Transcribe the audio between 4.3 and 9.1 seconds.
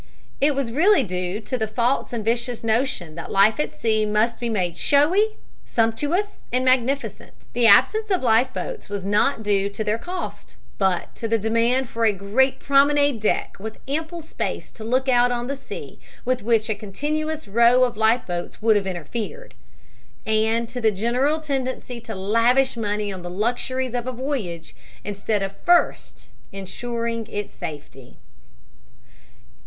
be made showy, sumptuous and magnificent. The absence of life boats was